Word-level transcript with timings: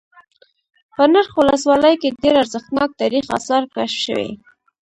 په 0.95 1.03
نرخ 1.13 1.31
ولسوالۍ 1.39 1.95
كې 2.01 2.09
ډېر 2.21 2.33
ارزښتناك 2.43 2.89
تاريخ 3.01 3.25
آثار 3.37 3.63
كشف 3.75 3.99
شوي 4.05 4.29